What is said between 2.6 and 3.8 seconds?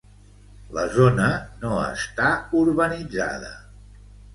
urbanitzada.